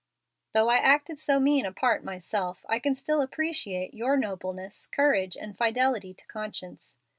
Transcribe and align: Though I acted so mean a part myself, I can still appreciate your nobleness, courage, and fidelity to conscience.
Though 0.53 0.67
I 0.69 0.77
acted 0.77 1.19
so 1.19 1.39
mean 1.39 1.63
a 1.63 1.71
part 1.71 2.03
myself, 2.03 2.65
I 2.67 2.79
can 2.79 2.95
still 2.95 3.21
appreciate 3.21 3.93
your 3.93 4.17
nobleness, 4.17 4.87
courage, 4.87 5.37
and 5.37 5.55
fidelity 5.55 6.15
to 6.15 6.25
conscience. 6.25 6.97